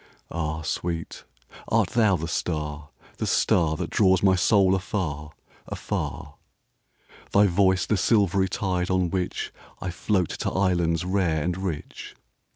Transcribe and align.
Ah, 0.31 0.63
sweet, 0.63 1.25
art 1.67 1.89
thou 1.89 2.15
the 2.15 2.27
star, 2.27 2.89
the 3.17 3.27
starThat 3.27 3.91
draws 3.91 4.23
my 4.23 4.35
soul 4.35 4.73
afar, 4.73 5.29
afar? 5.67 6.37
Thy 7.33 7.45
voice 7.45 7.85
the 7.85 7.97
silvery 7.97 8.49
tide 8.49 8.89
on 8.89 9.11
whichI 9.11 9.91
float 9.93 10.29
to 10.29 10.49
islands 10.49 11.05
rare 11.05 11.43
and 11.43 11.55
rich? 11.55 12.15